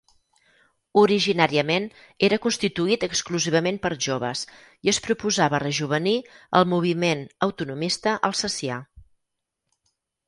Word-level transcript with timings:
Originàriament, 1.01 1.83
era 2.27 2.39
constituït 2.45 3.05
exclusivament 3.09 3.77
per 3.83 3.91
joves 4.07 4.43
i 4.87 4.91
es 4.95 5.01
proposava 5.09 5.63
rejovenir 5.65 6.15
el 6.61 6.67
moviment 6.73 7.23
autonomista 7.49 8.17
alsacià. 8.31 8.81